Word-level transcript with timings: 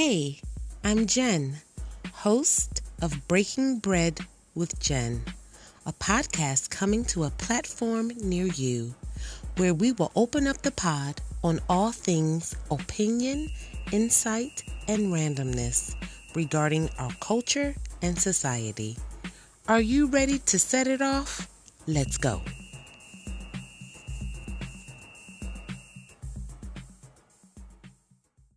Hey, 0.00 0.38
I'm 0.84 1.06
Jenn, 1.06 1.56
host 2.12 2.82
of 3.02 3.26
Breaking 3.26 3.80
Bread 3.80 4.20
with 4.54 4.78
Jenn, 4.78 5.24
a 5.86 5.92
podcast 5.92 6.70
coming 6.70 7.04
to 7.06 7.24
a 7.24 7.30
platform 7.30 8.12
near 8.14 8.46
you 8.46 8.94
where 9.56 9.74
we 9.74 9.90
will 9.90 10.12
open 10.14 10.46
up 10.46 10.62
the 10.62 10.70
pod 10.70 11.20
on 11.42 11.58
all 11.68 11.90
things 11.90 12.54
opinion, 12.70 13.50
insight, 13.90 14.62
and 14.86 15.12
randomness 15.12 15.96
regarding 16.36 16.90
our 17.00 17.10
culture 17.18 17.74
and 18.00 18.16
society. 18.16 18.96
Are 19.66 19.80
you 19.80 20.06
ready 20.06 20.38
to 20.38 20.60
set 20.60 20.86
it 20.86 21.02
off? 21.02 21.48
Let's 21.88 22.18
go. 22.18 22.40